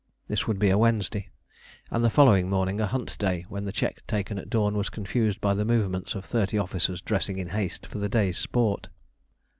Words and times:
This 0.27 0.47
would 0.47 0.57
be 0.57 0.71
a 0.71 0.79
Wednesday, 0.79 1.29
and 1.91 2.03
the 2.03 2.09
following 2.09 2.49
morning 2.49 2.81
a 2.81 2.87
hunt 2.87 3.15
day, 3.19 3.45
when 3.49 3.65
the 3.65 3.71
check 3.71 4.01
taken 4.07 4.39
at 4.39 4.49
dawn 4.49 4.75
was 4.75 4.89
confused 4.89 5.39
by 5.39 5.53
the 5.53 5.63
movements 5.63 6.15
of 6.15 6.25
thirty 6.25 6.57
officers 6.57 7.01
dressing 7.03 7.37
in 7.37 7.49
haste 7.49 7.85
for 7.85 7.99
the 7.99 8.09
day's 8.09 8.39
sport. 8.39 8.87